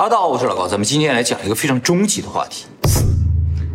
[0.00, 3.04] 大家好，我是老高，咱们今天来讲一个非常终极的话题：死。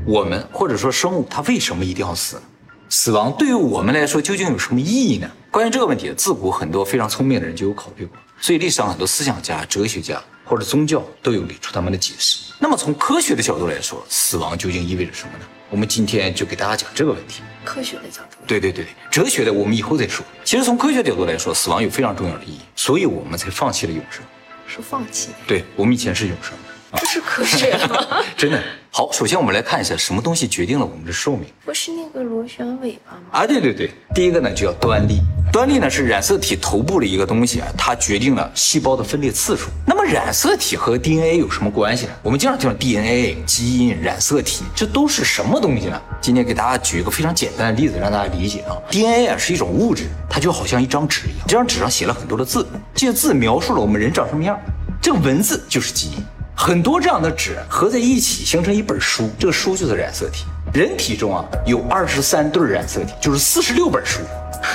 [0.07, 2.41] 我们或者说生物，它为什么一定要死呢？
[2.89, 5.29] 死亡对于我们来说究竟有什么意义呢？
[5.51, 12.51] 关于这个问题，自古很多非常聪明的人就有考虑过，所以历史上很多思想家、哲学家或者宗教都有给出他们的解释。
[12.57, 15.45] 那么从科学的角度来说，死亡究竟意味着什么呢？
[15.69, 17.43] 我们今天就给大家讲这个问题。
[17.63, 20.25] 科学的角度，对对对对，哲学的我们以后再说。
[20.43, 24.23] 其实从科学角度来说，死亡有非常重要的意义，所以我们才放弃了永生。
[24.67, 26.53] 是放弃，对我们以前是永生，
[26.97, 28.23] 这是科学吗？
[28.37, 28.61] 真的。
[28.91, 31.45] 好，首先我们来看一下什么东西决定了我们的寿命。
[31.65, 33.23] 不是那个螺旋尾巴吗？
[33.31, 35.19] 啊，对对对，第一个呢就叫端粒。
[35.51, 39.67] 端粒呢是染色体头部的一个东西啊，它决定了细胞的分裂次数。
[39.85, 42.13] 那么染色体和 DNA 有什么关系呢？
[42.23, 46.01] 我们经常听到 DNA、基因、染色体，这都是什么东西呢？
[46.21, 48.79] 今天给大家举一个非常简单的例子，让大家理解啊。
[48.89, 54.57] DNA 啊是一种物质，它就好像一张纸一样，这张纸上写了很多的字，这些字描述了我们人长什么样，
[55.01, 56.23] 这个文字就是基因。
[56.55, 60.45] 很多这样的纸合在一起形成一本书，这个书就是染色体。
[60.73, 64.21] 人体中啊有二十三对染色体，就是四十六本书。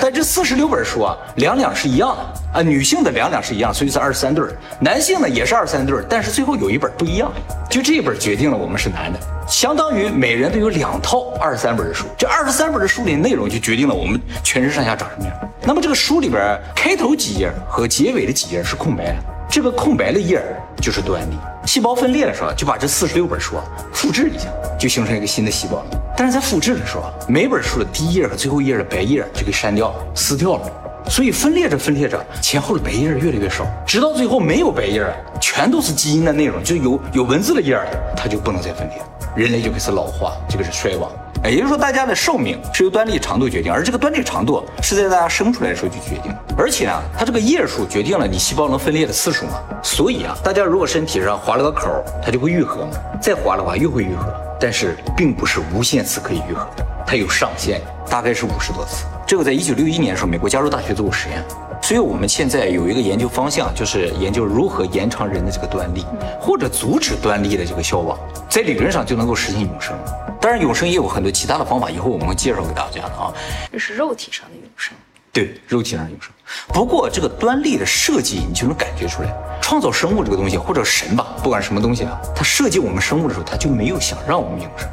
[0.01, 4.45] 但这四十六本书啊两两是一样的啊，女性的两两是一样，所以是二十三对。
[4.79, 7.33] 男性呢也是二十三对，但是最后有一本不一样，
[7.69, 12.07] 就这一本决定了我们是男的，相当于每人都有两套二十三本的书。
[12.17, 15.37] 这二十三本的书里内容就决定了我们全身上下长什么样。
[15.63, 19.17] 那么这个书里边开头几页和结尾的几页是空白的，
[19.51, 20.41] 这个空白的页
[20.81, 21.35] 就是端粒。
[21.67, 23.57] 细胞分裂的时候，就把这四十六本书
[23.93, 25.85] 复制一下，就形成一个新的细胞。
[26.17, 30.71] 但是在复制的时候，每本书的第一页和最后一页的白页就给删掉了、撕掉了。
[31.09, 35.05] 所以分裂着分裂着，前后的白页越来越少，直到最后没有白页，
[35.41, 37.79] 全都是基因的内容，就有有文字的页
[38.17, 39.03] 它就不能再分裂，
[39.37, 41.11] 人类就开始老化，就开始衰亡。
[41.43, 49.53] 哎，也就是说，大家的寿命是由端粒长度决定，而这个端粒长度是在大家生出来的时候就决定，而且啊，它这个页数决定了你细胞能分裂的次数嘛。
[49.83, 51.89] 所以啊，大家如果身体上划了个口，
[52.23, 52.93] 它就会愈合嘛，
[53.23, 59.07] 再划的话又会愈合，但是并不是无限次可以愈合的，它有上限，大概是五十多次。
[59.27, 61.43] 这个在一九六一年的时候，美国加州大学做过实验。
[61.91, 66.07] 所以我们现在有一个研究方向，就是研究如何延长人的这个端粒，
[66.41, 68.17] 或者阻止端粒的这个消亡，
[68.49, 69.93] 在理论上就能够实现永生。
[70.41, 73.35] 当然，永生也有很多其他的方法，以后我们会介绍给大家的啊。
[73.73, 74.95] 这是肉体上的永生，
[75.33, 76.31] 对，肉体上的永生。
[76.69, 84.89] 不过这个端粒的设计，你就能感觉出来，创造生物这个东西，或者神吧，不管什么东西啊，它设计我们生物的时候，它就没有想让我们永生。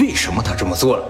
[0.00, 1.04] 为什么他这么做了？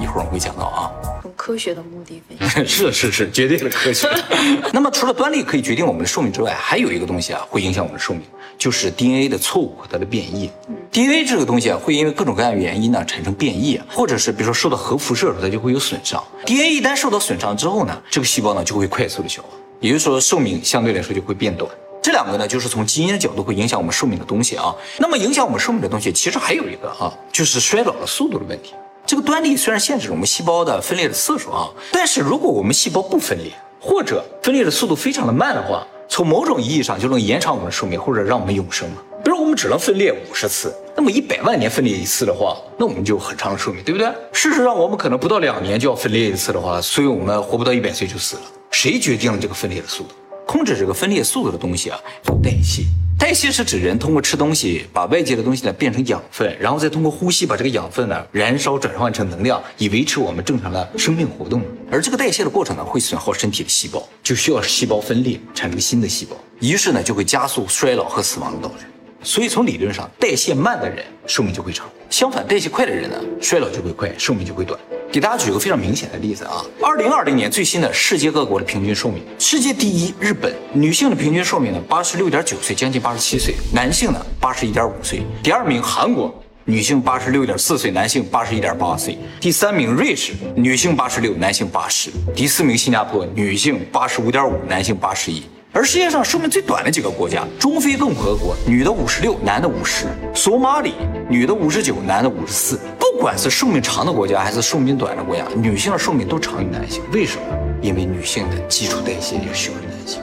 [0.00, 0.92] 一会儿我会讲到啊。
[1.40, 2.20] 科学的目的
[2.66, 4.06] 是是 是，绝对的科学。
[4.74, 8.20] 那么除了端粒可以决定我们的寿命之外，还有一个东西啊，会影响我们的寿命，
[8.58, 10.50] 就是 DNA 的错误和它的变异。
[10.92, 16.22] DNA 这个东西啊，会因为各种各样的原因呢产生变异，或者是比如说受到核辐射的时候，它就会有损伤。
[16.44, 19.48] DNA 一旦受到损伤之后呢，这个细胞呢就会快速的消化，
[19.80, 21.70] 也就是说寿命相对来说就会变短。
[22.02, 24.74] 这两个呢，就是从基因的角度会影响我们寿命的东西啊。
[24.98, 28.74] 那么影响我们寿命的东西，其实还有一个啊，就是衰老的速度的问题。
[29.10, 33.50] 这个端粒虽然限制了我们细胞的分裂的次数啊，但是如果我们细胞不分裂，
[33.80, 38.98] 或者分裂的速度非常的慢的话，从某种意义上就能延长我们的寿命，或者让我们永生嘛。
[39.24, 44.06] 比如我们只能分裂五十次，那么一百万年分裂一次的话，那我们就很长的寿命，对不对？
[44.30, 48.42] 事实上，我们可能不到两年就要分裂一次的话，所以我们活不到一百岁就死了。
[48.70, 50.10] 谁决定了这个分裂的速度？
[50.46, 52.84] 控制这个分裂速度的东西啊，叫代谢。
[53.20, 61.62] 代谢是指人通过吃东西把外界的东西呢变成养分，然后再通过呼吸把这个养分呢燃烧转换成能量，以维持我们正常的生命活动。
[61.90, 68.84] 而这个代谢的过程呢会损耗身体的细胞，就需要细胞分裂产生新的细胞，于是呢就会加速衰老和死亡的到来。
[69.22, 74.78] 所以从理论上，代谢慢的人寿命就会长，相反，代谢快的人呢，衰老就会快，寿命就会短。
[75.12, 85.22] 给大家举个非常明显的例子啊，二零二零年最新的世界各国的平均寿命，世界第一日本女性的平均寿命呢八十六点九岁，将近八十七岁；男性呢八十一点五岁。
[85.42, 86.32] 第二名韩国
[86.64, 89.18] 女性八十六点四岁，男性八十一点八岁。
[89.40, 92.10] 第三名瑞士女性八十六，男性八十。
[92.34, 95.42] 第四名新加坡女性八十五点五，男性八十一。
[95.80, 100.04] 而世界上寿命最短的几个国家：中非共和国，女的五十六，男的五十；
[100.34, 100.92] 索马里，
[101.26, 102.78] 女的五十九，男的五十四。
[102.98, 107.02] 不管是寿命长的国家还是寿命短的国家，女性的寿命都长于男性。
[107.12, 107.42] 为什么？
[107.80, 110.20] 因为女性的基础代谢要小于男性。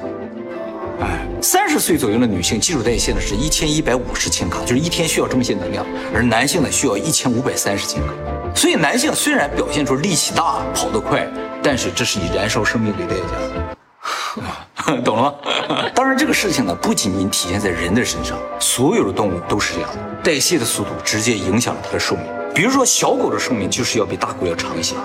[1.01, 5.83] 哎，三十岁左右的女性基础代谢呢是一千一百五十千卡，就是一天需要这么些能量；
[6.13, 8.13] 而男性呢需要一千五百三十千卡。
[8.53, 11.27] 所以男性虽然表现出力气大、跑得快，
[11.63, 14.44] 但是这是以燃烧生命为代价。
[15.04, 15.34] 懂了吗？
[15.94, 19.98] 当然，这个事情呢，不仅仅体现在人的身上，所有的动物都是这样的。
[20.24, 22.25] 代谢的速度直接影响了它的寿命。
[22.54, 24.95] 比如说，小狗的寿命就是要比大狗要长一些。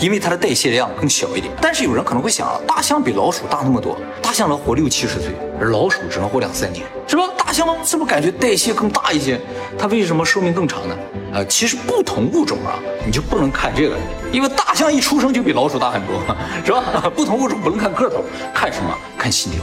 [0.00, 1.52] 因为它的代谢量更小一点。
[1.62, 7.22] 但是有人可能会想啊，大象比老鼠大那么多，大象能活六七十岁，而老鼠只能活两三年，是吧？
[7.36, 9.40] 大象是不是感觉代谢更大一些？
[9.78, 10.96] 它为什么寿命更长呢？
[11.34, 13.96] 啊，其实不同物种啊，你就不能看这个，
[14.30, 16.22] 因为大象一出生就比老鼠大很多，
[16.64, 17.10] 是吧？
[17.14, 18.96] 不同物种不能看个头，看什么？
[19.18, 19.60] 看心跳。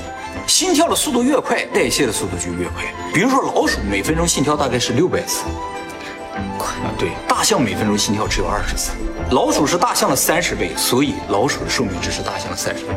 [0.47, 2.83] 心跳的速度越快，代谢的速度就越快。
[3.13, 5.44] 比如说老鼠每分钟心跳大概是六百次，
[6.57, 6.91] 快啊！
[6.97, 8.91] 对，大象每分钟心跳只有二十次，
[9.31, 12.91] 老鼠是大象的三十倍，所以老鼠的寿命只是大象的三十倍。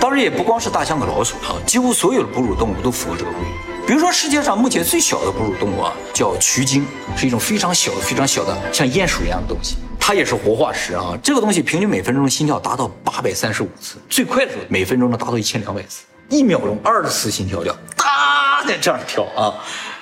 [0.00, 3.71] 当然也不光是大象和老鼠啊，几乎所有的哺乳动物都符合这个规律。
[3.84, 6.86] 比如说世界上目前最小的哺乳动物啊，叫鼩鲸，
[7.16, 11.18] 是一种非常小、非常小的像鼹鼠一样的东西，它也是活化石啊。
[11.20, 19.52] 这个东西平均每分钟心跳达到八百三十五次，最快的时候每分钟能达到一千两百次，一秒钟二十次心跳跳，哒在这样跳啊，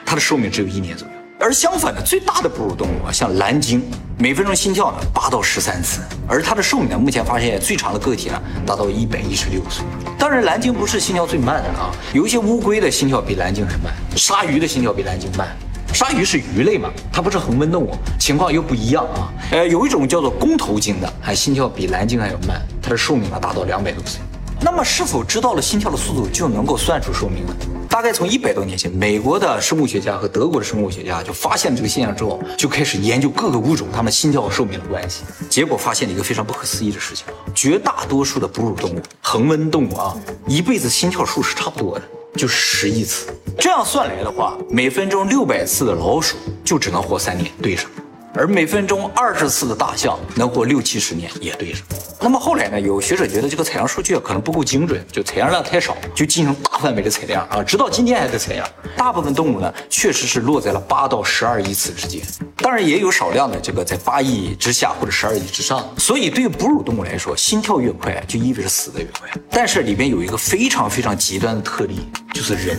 [0.04, 1.14] 它的寿命只有一年左右。
[1.42, 3.82] 而相反的，最大的哺乳动物啊，像蓝鲸，
[4.18, 9.82] 每分钟心跳呢八到十三次，而它的寿命呢，目前发现最长的个体呢达到一百一十六岁。
[10.18, 15.48] 当然，蓝鲸不是心跳最慢的啊，有一些乌龟的心跳比蓝鲸还慢，鲨鱼的心跳比蓝鲸慢。
[15.94, 19.32] 鲨鱼是鱼类嘛，它不是恒温动物，情况又不一样啊。
[19.52, 24.20] 呃，有一种叫做弓头鲸的，还心跳比蓝鲸还要慢，它的寿命呢达到两百多岁。
[24.60, 27.54] 那么，是否知道了心跳的速度就能够算出寿命呢？
[28.00, 35.22] 大概从一百多年前，美国的生物学家和德国的生物学家就发现了这个现象之后，就开始研究各个物种它们心跳和寿命的关系。
[35.50, 40.16] 结果发现了一个非常不可思议的事情：绝大多数的哺乳动物、恒温动物啊，
[40.46, 42.04] 一辈子心跳数是差不多的，
[42.38, 43.30] 就十亿次。
[43.58, 47.90] 这样算来的话，每分钟六百次的老鼠就只能活三年，对上。
[48.34, 51.82] 而每分钟二十次的大象能活六七十年也对上。
[52.20, 52.80] 那么后来呢？
[52.80, 58.68] 有学者觉得这个采样数据可能不够精准，就采样量太少，就进行大范围的采样啊，直到今天还在采样。
[58.96, 62.22] 大部分动物呢，确实是落在了八到十二亿次之间，
[62.56, 65.82] 当然也有少量的这个在八亿之下或者十二亿之上。
[65.96, 69.28] 所以对于哺乳动物来说，心跳越快就意味着死的越快。
[69.50, 72.78] 但是里边有一个非常非常极端的特例，就是人。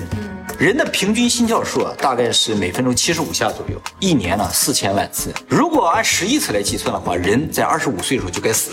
[0.62, 5.34] 人的平均心跳数啊，大概是每分钟七十五下左右，一年呢四千万次。
[5.48, 8.70] 如果按十亿次来计算的话，人在二十五岁的时候就该死，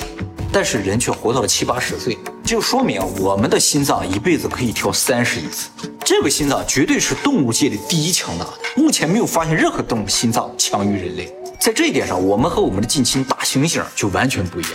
[0.53, 5.71] 但是人却活到了七八十岁，就说明我们的心脏一辈子可以跳三十亿次。
[6.05, 11.35] 这个心脏绝对是动物界的第一强大的，目前没有发现任何动物心脏强于人类。
[11.59, 14.73] 在这一点上，我们和我们的近亲大猩猩就完全不一样。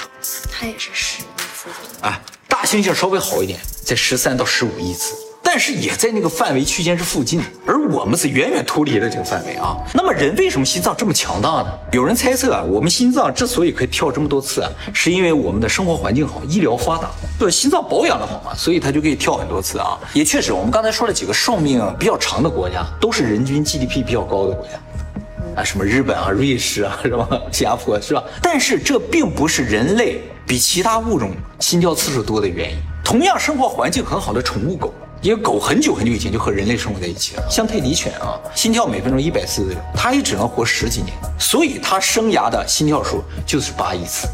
[0.52, 1.70] 它也是十亿次
[2.02, 5.14] 啊，大猩猩稍微好一点，在十三到十五亿次。
[5.56, 9.78] 但是也在那个范围区间之附近，而我们是远远脱离了这个范围啊。
[9.94, 11.68] 那么人为什么心脏这么强大呢？
[11.92, 17.08] 有人猜测啊，我们心脏之所以可以跳这么多次啊，是因为我们的生活环境好，医疗发达，
[17.38, 19.96] 对心脏保养的好嘛，所以它就可以跳很多次啊。
[20.14, 27.30] 也确实，我们刚才说了几个寿命比较长的国家，都是人均 GDP 比较高的国家，啊，什么日本啊、瑞士啊，是吧？
[27.52, 28.24] 新加坡是吧？
[28.42, 31.30] 但是这并不是人类比其他物种
[31.60, 32.78] 心跳次数多的原因。
[33.04, 34.92] 同样生活环境很好的宠物狗。
[35.24, 44.28] 因为狗很久很久以前就和人类生活在一起了，像泰迪犬啊，心跳每分钟一百次，它也只能活十几年，所以它生涯的心跳数就是八亿次，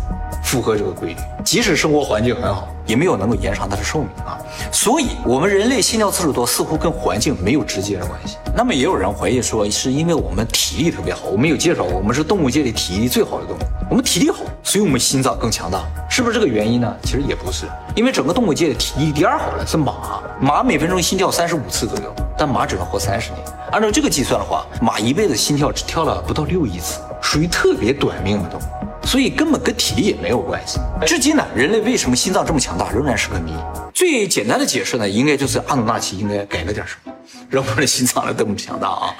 [0.43, 1.15] 符合这个规律。
[1.45, 4.39] 即使生活环境很好，也没有能够延长它的寿命啊。
[4.71, 8.37] 所以，我们人类心跳次数多，似乎跟环境没有直接的关系。
[8.55, 11.27] 那么，也有人怀疑说，是因为我们体力特别好。
[11.31, 13.59] 我们有介绍，我们是动物界里体力最好的动物，
[13.89, 15.83] 我们体力好，所以我们心脏更强大。
[16.07, 16.95] 是不是这个原因呢？
[17.01, 17.65] 其实也不是，
[17.95, 23.41] 因为整个动物界的体力第二好的是马，马每分钟心跳三十五次左右，但马只能活三十年。
[23.71, 30.79] 按照这个计算的话，马一辈子心跳只跳了不到六亿次，属于特别短命的动物，所以根本跟体力也没有关系。
[31.03, 33.55] 至今呢，人类为什么心脏这么强大，仍然是个谜。
[33.91, 37.13] 最简单的解释呢，应该就是阿努纳奇应该改了点什么，
[37.49, 39.15] 让我们的心脏来这么强大啊！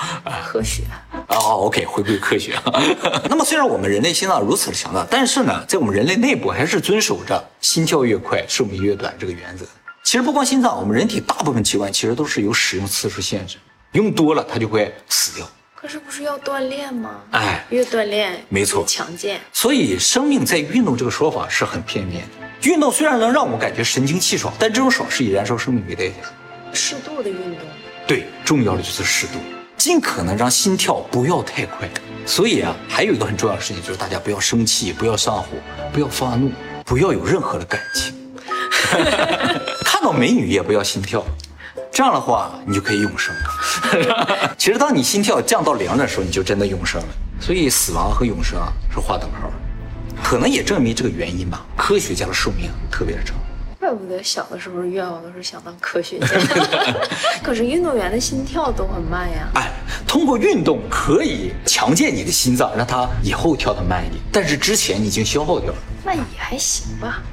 [0.46, 0.84] 科学。
[1.40, 2.56] 哦，OK，回归科学。
[3.30, 9.66] 那么，虽然我们人类心脏如此的强大，但是呢，在我们人类内部还是遵守着心跳越快寿命越短这个原则。
[10.04, 13.58] 其实不光心脏，我们人体大部分器官其实都是有使用次数限制，
[13.94, 15.48] 用多了它就会死掉。
[15.76, 17.22] 可是不是要锻炼吗？
[17.32, 19.40] 哎，越锻炼没错，强健。
[19.54, 22.70] 所以，生命在运动这个说法是很片面的。
[22.70, 26.16] 运动虽然能让我们感觉神清气爽，但这种爽是以燃烧生命为代价。
[26.74, 27.66] 适度的运动。
[28.06, 29.34] 对，重要的就是适度。
[29.80, 31.90] 尽可能让心跳不要太快，
[32.26, 35.48] 所以啊，还有一个很重要的事情就是大家不要生气，不要上火，
[35.94, 36.52] 不要发怒，
[36.84, 38.14] 不要有任何的感情。
[39.86, 41.24] 看到美女也不要心跳，
[41.94, 44.52] 这样的话你就可以永生了。
[44.60, 47.08] 其实当你心跳降到零的时候，你就真的永生了。
[47.40, 49.54] 所以死亡和永生啊是划等号的，
[50.22, 51.66] 可能也证明这个原因吧。
[51.78, 53.34] 科学家的寿命特别的长。
[53.90, 56.28] 怪怪不得小的时候愿望都是想当科学家。
[57.42, 59.50] 可是运动员的心跳都很慢呀。
[59.56, 59.72] 哎，
[60.08, 65.76] 通过运动可以强健你的心脏，让它以后跳得慢一点，但是之前你已经消耗掉了。
[66.04, 67.24] 那也还行吧，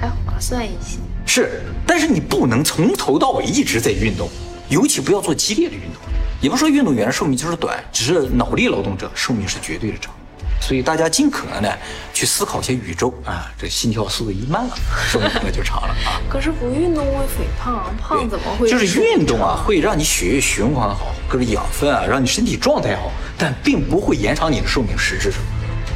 [0.00, 0.98] 还划算一些。
[1.26, 4.28] 是，但是你不能从头到尾一直在运动，
[4.70, 6.00] 尤其不要做激烈的运动。
[6.40, 10.14] 也不是说运动员寿命就是短，只是脑力劳动者寿命是绝对的长。
[10.60, 11.78] 所以大家尽可能的
[12.12, 14.76] 去思考一些宇宙啊，这心跳速度一慢了，
[15.10, 16.20] 寿命可能就长了啊。
[16.28, 18.68] 可是不运动会肥胖，胖怎么会？
[18.68, 25.40] 就是运动啊，会让你血液循环好，各种养分啊，让你身体状态好，但并不会延长你的寿命，实质上。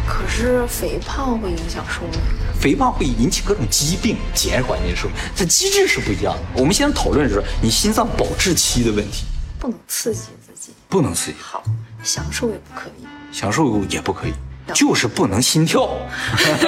[0.07, 2.21] 可是肥胖会影响寿命，
[2.61, 6.41] 肥胖会引起各种疾病，减缓你的寿命，这机制是不一样的。
[6.55, 9.25] 我们现在讨论的是你心脏保质期的问题，
[9.59, 11.63] 不能刺激自己，不能刺激，好，
[12.03, 14.33] 享受也不可以，享受也不可以。
[14.73, 15.89] 就是不能心跳。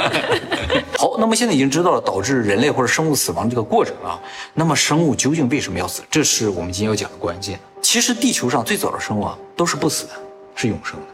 [0.99, 4.19] 好，那么现在已经知道了导致人类或者生物死亡这个过程啊。
[4.55, 6.03] 那么生物究竟为什么要死？
[6.11, 7.59] 这是我们今天要讲的关键。
[7.81, 10.13] 其实地球上最早的生物啊都是不死的，
[10.55, 11.07] 是永生的。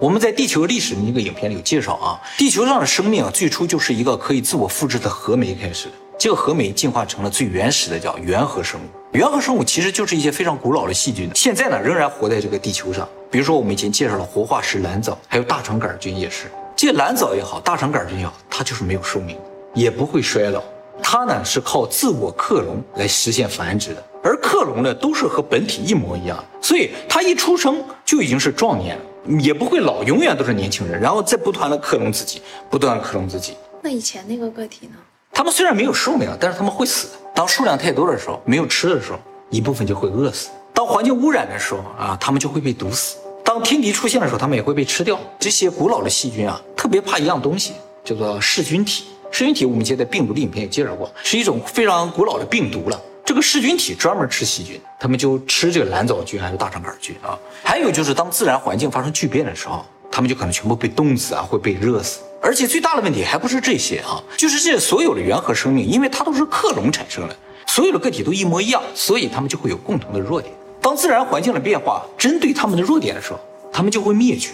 [0.00, 5.92] 我们在地球历史的那个影片里有介绍啊，地球上的生命啊最初就是一个可以自我复制的核酶开始的。
[6.18, 8.84] 这个核酶进化成了最原始的叫原核生物。
[9.12, 13.08] 原核生物其实就是一些非常古老的细菌，现在呢仍然活在这个地球上。
[13.34, 16.46] 比如说我们以前介绍了活化石蓝藻，还有大肠杆菌也是。
[16.76, 19.36] 这蓝藻也好，大肠杆菌也好，它就是没有寿命，
[19.74, 20.62] 也不会衰老。
[21.02, 29.02] 它呢是靠自我克隆来实现繁殖的，而克隆呢都是和本体一模一样，所以它一出生就已经是壮年了，
[29.40, 31.00] 也不会老，永远都是年轻人。
[31.00, 33.56] 然后再不断的克隆自己，不断克隆自己。
[33.82, 34.94] 那以前那个个体呢？
[35.32, 37.08] 他们虽然没有寿命，但是他们会死。
[37.34, 39.18] 当数量太多的时候，没有吃的时候，
[39.50, 43.16] 一部分就会饿死；当环境污染的时候啊，他们就会被毒死；
[43.54, 45.16] 当天敌出现的时候，他们也会被吃掉。
[45.38, 49.04] 这些古老的细菌啊，特别怕一样东西，叫做噬菌体。
[49.30, 53.00] 噬菌体我们以前在病毒的影片也介绍过，是一种非常古老的病毒了。
[53.24, 57.38] 这个噬菌体专门吃细菌，他们就吃这个蓝藻菌还有大肠杆菌啊。
[57.62, 62.22] 还有就是当自然环境发生巨变的时候，他们就可能全部被冻死啊，会被热死。
[62.42, 67.36] 而且最大的问题还不是这些啊，就是这所有的原核生命，因为它都是克隆产生的，
[67.68, 70.52] 所有的个体都一模一样，所以它们就会有共同的弱点。
[70.84, 73.40] 当自然环境的变化针对他们的弱点的时候，
[73.72, 74.50] 他们就会灭绝。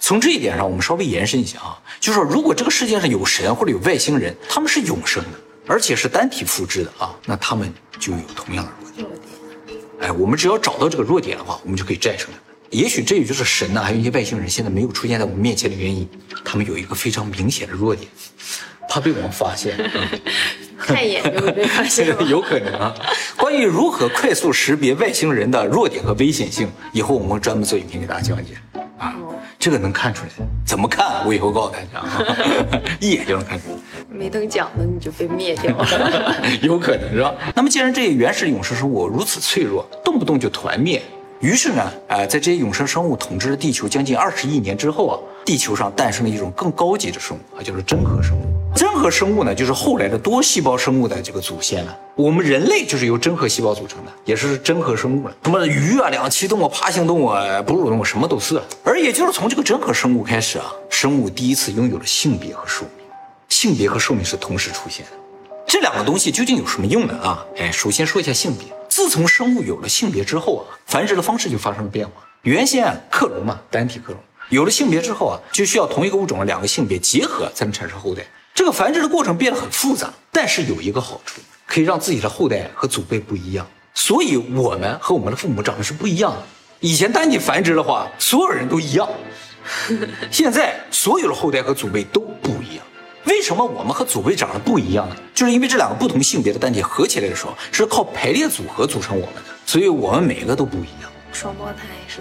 [0.00, 9.78] 从这一点上，我们稍微延伸一下啊，就是说，如果这个世界上有神或者有外星人，他们是永生的，而且是单体复制的啊，那他们就有同样的弱点。
[10.00, 12.40] 哎，我们只要找到这个弱点的话，我们就可以战胜他们。
[12.70, 16.08] 也许这也就是神呢，还有一些外星人现在没有出现在我们面前的原因。
[16.42, 18.08] 他们有一个非常明显的弱点，
[18.88, 19.76] 怕被我们发现。
[20.78, 22.94] 看一眼就会被发现， 有可能啊。
[23.36, 28.54] 关于如何快速识别外星人的弱点和危险性，以后我们会专门做影片给大家讲解
[28.98, 29.14] 啊。
[29.58, 31.24] 这个能看出来，怎么看？
[31.26, 32.22] 我以后告诉大家啊，
[33.00, 33.76] 一眼就能看出来。
[34.10, 37.32] 没等讲呢，你就被灭掉了，有可能是吧？
[37.54, 41.00] 那么既然这些原始永生生物如此脆弱，动不动就团灭。
[41.40, 48.53] 于是呢，呃，在这些永生生物统治了地球将近二十亿年之后啊，地球上诞生了一种更高级的生物啊，就是真核生物。
[48.74, 51.96] 真核生物呢，就是后来的多细胞生物的这个祖先了。
[52.16, 55.36] 我们人类就是由真核细胞组成的，也是真核生物了。
[55.44, 57.28] 什么鱼啊、两栖动物、爬行动物、
[57.64, 58.60] 哺乳动物，什么都是。
[58.82, 63.06] 而也就是从这个真核生物开始啊，生物第一次拥有了性别和寿命，
[63.48, 65.12] 性别和寿命是同时出现的。
[65.66, 67.14] 这两个东西究竟有什么用呢？
[67.22, 68.66] 啊，哎，首先说一下性别。
[68.88, 72.12] 自从生物有了性别之后啊，繁殖的方式就发生了变化。
[72.42, 78.24] 原先啊，克隆嘛，单体克隆，有了性别之后啊，就需要同一个物种的两个性别结合才能产生后代。
[78.54, 83.66] 这个繁殖的过程变得很复杂，但是有一个好处，可以让自己的后代和祖辈不一样。
[83.92, 86.42] 所以我们和我们的父母长得是不一样的。
[86.80, 89.08] 以前单体繁殖的话，所有人都一样，
[90.30, 92.84] 现在所有的后代和祖辈都不一样。
[93.24, 95.16] 为什么我们和祖辈长得不一样呢？
[95.34, 101.10] 就是因为这两个不同性别的单体合起来的时候，是靠排列组合组成我们的，所以我们每个都不一样。
[101.32, 102.20] 双胞胎是？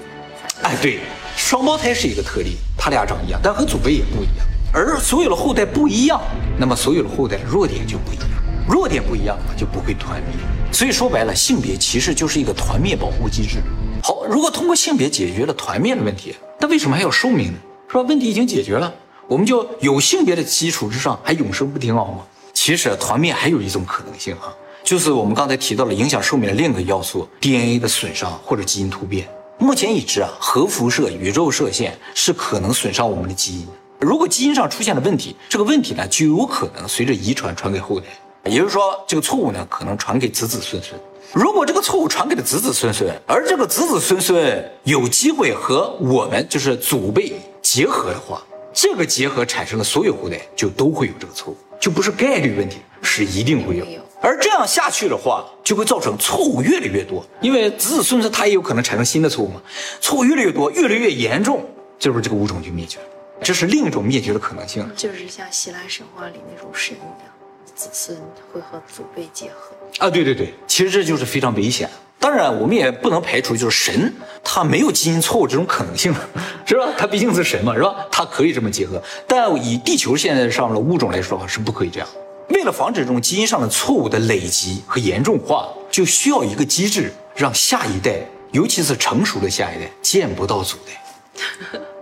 [0.62, 1.00] 哎，对，
[1.36, 4.48] 双胞胎是一个特例，他俩长一样，但和祖辈也不一样。
[4.76, 6.20] 而所有的后代不一样，
[6.58, 8.28] 那么所有的后代的弱点就不一样，
[8.68, 10.36] 弱点不一样就不会团灭。
[10.72, 13.60] 所以说白了，性别其实就是一个团灭保护机制。
[14.02, 17.58] 好，如果通过性别解决了团灭的问题，那为什么还要寿命呢？
[17.88, 18.02] 是吧？
[18.02, 18.92] 问题已经解决了。
[19.28, 22.24] 我们就有性别的基础之上还永生不挺好吗？
[22.52, 24.52] 其实团灭还有一种可能性啊，
[24.84, 29.28] 就是我们刚才提到了影响寿命的另一个要素 DNA 的损伤或者基因突变。
[29.60, 33.68] 目前已知啊，核辐射、宇宙射线是可能损伤我们的基因。
[34.04, 38.08] 如果基因上出现了问题，这个问题呢就有可能随着遗传传给后代，
[38.50, 41.00] 也就是说这个错误呢可能传给子子孙孙。
[41.34, 48.44] 如果这个错误传给了子子孙孙，而这个子子孙孙有机会和我们就是祖辈结合的话。
[48.76, 53.86] 这个结合产生的所有后代就都会有这个错误，就不是概率问题，是一定会有。
[54.20, 59.62] 而这样下去的话，就会造成错误越来越多，因为子子孙孙他也有可能产生新的错误嘛，
[60.02, 61.64] 错误越来越多，越来越严重，
[62.00, 63.06] 这不是这个物种就灭绝了，
[63.44, 64.90] 这是另一种灭绝的可能性。
[64.96, 67.30] 就是像希腊神话里那种神一样，
[67.76, 68.18] 子孙
[68.52, 69.76] 会和祖辈结合。
[70.00, 71.90] 啊，对对对，其实这就是非常危险。
[72.20, 76.16] 当然，我们也不能排除就是神他没有基因错误这种可能性，
[76.66, 76.88] 是吧？
[76.98, 77.94] 他毕竟是神嘛，是吧？
[78.10, 82.08] 他可以这么结合，但以地球现在上的物种来说是不可以这样。
[82.50, 91.80] 为了防止这种基因上的错误的累积和严重化，就需要一个机制，让下一代，尤其是成熟的下一代见不到祖代。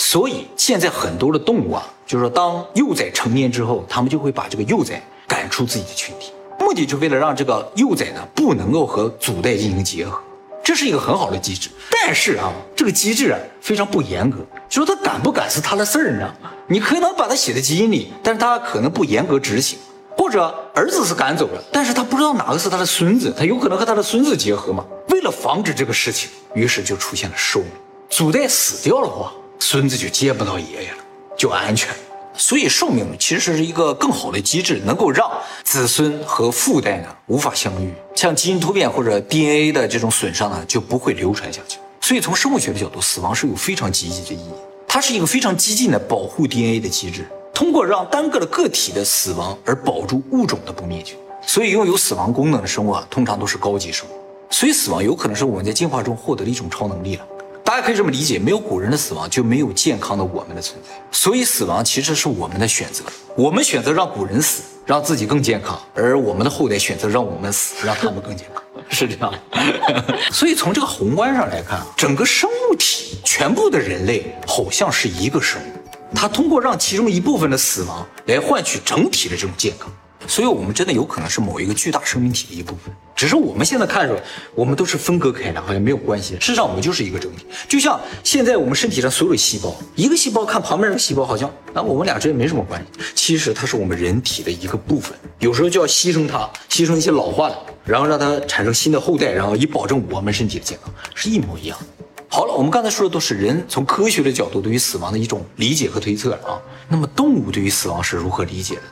[0.00, 6.32] 所以现在很多的动物啊，就是说当幼崽成年之后，他们就会把这个幼崽赶出自己的群体。
[6.58, 10.18] 目的就为了让这个幼崽呢不能够和祖代进行结合，
[10.64, 11.68] 这是一个很好的机制。
[11.90, 14.38] 但是啊，这个机制啊非常不严格，
[14.70, 16.50] 就说他赶不赶是他的事儿，你知道吗？
[16.66, 19.78] 你可能把它写在基因里，但是他可能不严格执行。
[20.16, 24.82] 或者儿子是赶走了，但是他不知道哪个是他的孙子，他有可能和他的孙子结合嘛？
[25.10, 27.68] 为了防止这个事情，于是就出现了寿命。
[28.08, 30.98] 祖代死掉的话，孙子就接不到爷爷了，
[31.36, 31.94] 就安全。
[32.34, 35.30] 所以寿命其实是一个更好的机制，能够让
[35.62, 41.78] 子孙和父代呢无法相遇，像基因突变或者 DNA 的这种损伤呢就不会流传下去。
[42.00, 44.52] 所以从生物学的角度，死亡是有非常积极的意义，
[44.88, 51.14] 它是一个非常激进的保护 DNA 的机制，通过让单个的个体的死亡而保住物种的不灭绝。
[51.46, 54.12] 所以拥有死亡功能的生物啊，通常都是高级生物。
[54.48, 57.26] 所以死亡有可能是我们在进化中获得的一种超能力了。
[57.70, 60.90] 大家可以这么理解：没有古人的死亡，就没有健康的我们的存在。
[61.12, 63.04] 所以死亡其实是我们的选择，
[63.36, 68.60] 我们选择让古人死，让自己更健康；而我们的后代选择让我们死，让他们更健康，
[68.90, 69.32] 是这样。
[70.32, 75.72] 所以从这个宏观上来看，整个生物体全部的人类好像是一个生物，
[76.12, 79.88] 它通过让其中一部分的死亡来换取整体的这种健康。
[80.26, 84.18] 所以，我们真的有可能是某一个巨大生命体的一部分，只是我们现在看着，
[84.54, 86.36] 我们都是分割开的，好像没有关系。
[86.40, 87.44] 事实上，我们就是一个整体。
[87.68, 93.02] 就像现在我们身体上所有细胞，一个细胞看旁边那个细胞，好像啊，我们俩之间没什么关系。
[93.14, 101.76] 其实它是我们人体的一个部分，有时候就要牺牲它，牺牲一些老化的，然后让它产生新的后代，然后以保证我们身体的健康，是一模一样。
[102.26, 106.56] 好了，我们刚才说的都是人从科学的角度对于死亡的一种理解和推测啊。
[106.88, 108.82] 那么动物对于死亡是如何理解的？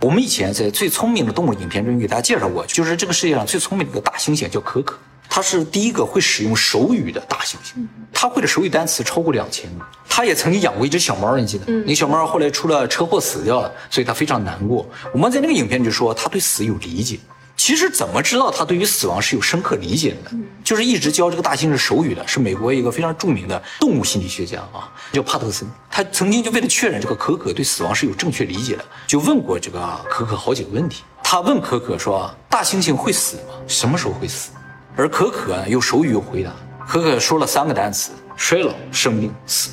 [0.00, 9.84] 我们以前在最聪明的动物影片中给大家介绍过，就是这个世界上最聪明的一个大猩猩叫可可，它是第一个会使用手语的大猩猩，它会的手语单词超过两千个。
[10.08, 11.64] 它也曾经养过一只小猫，你记得？
[11.66, 14.88] 那个小猫后来出了车祸死掉了，所以它非常难过。
[15.12, 17.18] 我们在那个影片就说它对死有理解。
[17.62, 20.42] 其实怎么知道他对于死亡是有深刻理解的呢？
[20.64, 25.68] 就是一直教这个大猩猩手语的，是美国一个非常著名的动物心理学家啊，叫帕特森。
[25.90, 31.02] 他曾经就为了确认这个可可对死亡是有正确理解的，就问过这个可可好几个问题。
[31.22, 33.52] 他问可可说：“大猩猩会死吗？
[33.68, 34.52] 什么时候会死？”
[34.96, 36.50] 而可可呢，用手语回答。
[36.88, 39.72] 可可说了三个单词：衰老、生病、死。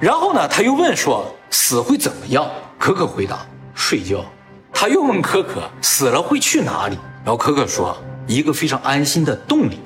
[0.00, 3.44] 然后呢，他又问说：“死会怎么样？”可可回答
[3.76, 4.24] ：“睡觉。”
[4.72, 9.80] 他又问可可：“死了会去哪里？”然后可可说：“一个非常安心的洞里面。”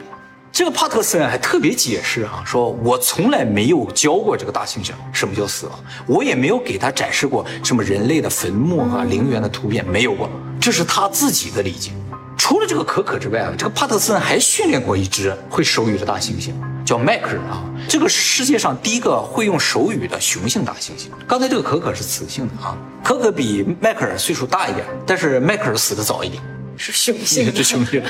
[0.53, 10.29] 这个帕特森还特别解释啊，说我从来没有教过这个大猩猩什么叫死亡，我也没有给他展示过什么人类的坟墓啊、陵园的图片，没有过，
[10.61, 11.91] 这是他自己的理解。
[12.37, 16.51] 除了这个可可之外啊，这个帕特森还训练过一只会手语的大猩猩，
[16.85, 21.07] 叫迈克尔啊，这个是世界上第一个会用手语的雄性大猩猩。
[21.27, 26.43] 刚才这个可可是雌性的啊，可可比迈克尔岁数大一点，但是迈克尔死的早一点。
[26.83, 28.03] 是雄性，是雄性。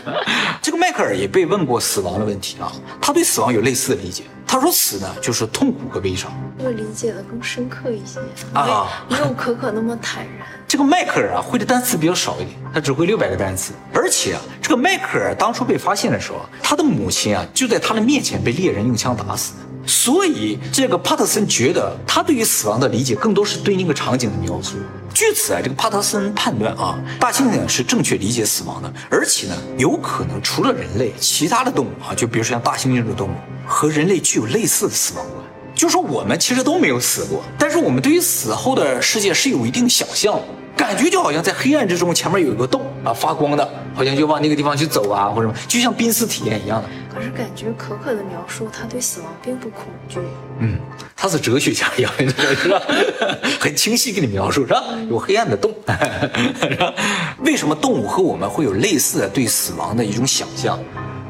[0.62, 4.22] 这个迈克尔也被问过死亡的问题啊，他对死亡有类似的理解。
[4.46, 6.32] 他说死呢，就是痛苦和悲伤。
[6.56, 8.18] 我理解的更深刻一些
[8.54, 10.46] 啊，没有可可那么坦然。
[10.66, 13.74] 这个迈克尔啊，会的单词比较少一点，他只会六百个单词。
[13.92, 19.52] 而且啊，这个迈克尔当初被发现的时候，他的母亲啊就在他的面前被猎人用枪打死。
[19.84, 24.76] 所以这个帕特森觉得，他对于死亡的理解更多是对那个场景的描述。
[25.14, 33.32] 据此啊，这个帕特森判断啊，大猩猩是正确理解死亡的，而且呢，有可能除了人类，其他的动物啊，就比如说像大猩猩这种动物，
[33.66, 35.44] 和人类具有类似的死亡观。
[35.74, 40.44] 就说我们其实都没有死过，但是我们对于死后的世界是有一定想象的。
[40.76, 46.88] 感觉就好像在黑暗之中，前面有一个洞啊，发光的，好像就往那个地方去走啊，或者什么，就像濒死体验一样的。
[47.14, 50.18] 可是感觉可可的描述，他对死亡并不恐惧。
[50.58, 50.78] 嗯，
[51.14, 52.80] 他是哲学家一样，是吧？
[53.60, 54.82] 很清晰给你描述，是吧？
[55.10, 55.72] 有黑暗的洞。
[57.44, 60.78] 为什么动物和我们会有类似的对死亡的一种想象？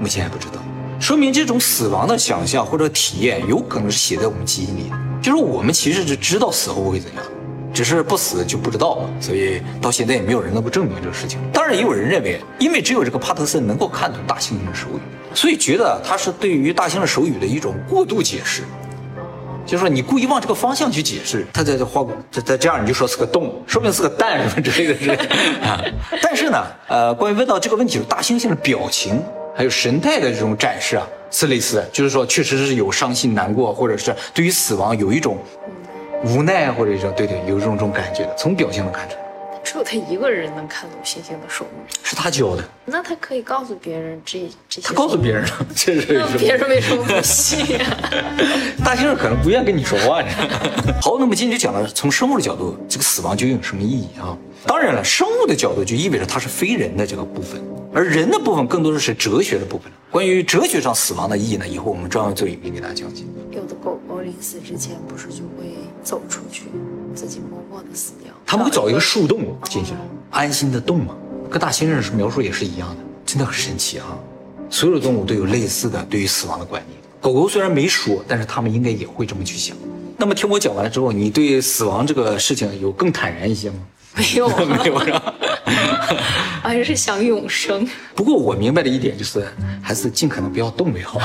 [0.00, 0.62] 目前还不知道。
[1.00, 4.96] 说明这种死亡的想象或者体验，有可能是写在我们基因里的。
[5.20, 7.24] 就是我们其实是知道死后会怎样。
[7.72, 11.38] 只是不死就不知道了，所以到现在也没有人能够证明这个事情。
[11.52, 15.00] 当然，也有人认为，因为只有这个帕特森能够看懂大猩猩的手语，
[15.34, 18.62] 所以觉得他是对于大猩猩手语的一种过度解释。
[19.64, 25.26] 就是说，你故意往这个方向去解释，他在这画，这这这样你就说是个洞，说不定是个蛋什么之类的之类的。
[26.20, 26.58] 但是呢，
[26.88, 29.22] 呃，关于问到这个问题，大猩猩的表情
[29.54, 35.38] 还有神态的这种展示啊，是类似，就是说确实是有伤心难过，或者是对于死亡有一种
[36.24, 39.20] 无奈，或者说对对，有这种这种感觉的，从表情能看出来，
[39.64, 44.88] 只有他一个人能看懂星星的手语，是他教的，那他可以告诉别人这这些。
[44.88, 47.96] 他告诉别人了， 这是那别人为什么不信啊？
[48.84, 50.94] 大猩猩可能不愿跟你说话，你知道吗？
[51.00, 54.36] 好，那么今天就讲了从生物的角度，这个死亡究竟有什么意义啊？
[54.66, 57.60] 当然了，生物的角度就意味着它是非人的这个部分，
[57.92, 59.90] 而人的部分更多的是哲学的部分。
[60.10, 63.24] 关于哲学上死亡的意义呢，以后我们专门做影片给大家讲解。
[63.50, 66.64] 有的狗狗临死之前不是就会走出去，
[67.14, 68.32] 自己默默的死掉。
[68.46, 69.92] 他们会找一个树洞进去，
[70.30, 71.14] 安心的洞嘛，
[71.50, 72.96] 跟大猩猩描述也是一样的，
[73.26, 74.16] 真的很神奇啊！
[74.70, 76.98] 所有的动物都有类似的对于死亡的观念。
[77.20, 79.76] 狗狗虽然没说，但是它们应该也会这么去想。
[80.16, 83.76] 那么听我讲完了之后，你对死亡这个事情有更坦然一些吗？
[84.14, 85.34] 没有啊， 没有是吧？
[86.62, 87.88] 还是想永生。
[88.14, 89.46] 不过我明白的一点就是，
[89.82, 91.20] 还是尽可能不要动为好。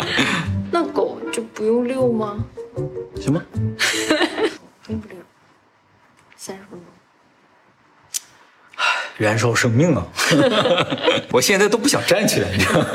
[0.70, 2.36] 那狗就不用遛吗？
[3.20, 3.42] 什么？
[4.88, 5.14] 用不了，
[6.36, 6.80] 三十分钟。
[9.16, 10.06] 燃烧生命啊！
[11.32, 12.86] 我现在都不想站起来，你知道吗？